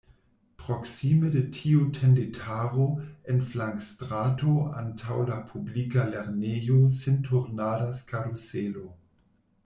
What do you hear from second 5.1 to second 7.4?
la publika lernejo sin